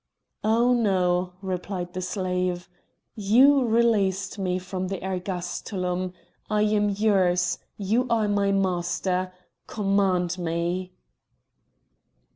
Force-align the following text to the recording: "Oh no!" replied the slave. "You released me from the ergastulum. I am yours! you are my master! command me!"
"Oh 0.43 0.73
no!" 0.73 1.33
replied 1.43 1.93
the 1.93 2.01
slave. 2.01 2.67
"You 3.13 3.63
released 3.63 4.39
me 4.39 4.57
from 4.57 4.87
the 4.87 4.97
ergastulum. 5.05 6.13
I 6.49 6.63
am 6.63 6.89
yours! 6.89 7.59
you 7.77 8.07
are 8.09 8.27
my 8.27 8.51
master! 8.51 9.31
command 9.67 10.39
me!" 10.39 10.93